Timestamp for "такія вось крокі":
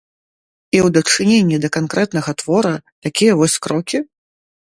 3.09-3.97